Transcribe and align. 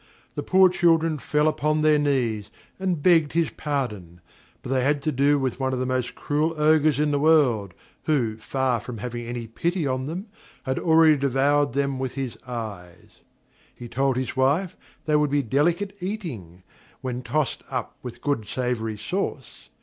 The 0.33 0.41
poor 0.41 0.67
children 0.67 1.19
fell 1.19 1.47
upon 1.47 1.83
their 1.83 1.99
knees, 1.99 2.49
and 2.79 3.03
begged 3.03 3.33
his 3.33 3.51
pardon; 3.51 4.19
but 4.63 4.71
they 4.71 4.83
had 4.83 4.99
to 5.03 5.11
do 5.11 5.37
with 5.37 5.59
one 5.59 5.73
of 5.73 5.79
the 5.79 5.85
most 5.85 6.15
cruel 6.15 6.59
Ogres 6.59 6.99
in 6.99 7.11
the 7.11 7.19
world, 7.19 7.75
who, 8.05 8.35
far 8.37 8.79
from 8.79 8.97
having 8.97 9.27
any 9.27 9.45
pity 9.45 9.85
on 9.85 10.07
them, 10.07 10.25
had 10.63 10.79
already 10.79 11.17
devoured 11.17 11.73
them 11.73 11.99
with 11.99 12.15
his 12.15 12.35
eyes; 12.47 13.19
he 13.75 13.87
told 13.87 14.15
his 14.17 14.35
wife 14.35 14.75
they 15.05 15.15
would 15.15 15.29
be 15.29 15.43
delicate 15.43 15.95
eating, 16.01 16.63
when 17.01 17.21
tossed 17.21 17.63
up 17.69 17.95
with 18.01 18.21
good 18.21 18.47
savoury 18.47 18.97
sauce. 18.97 19.69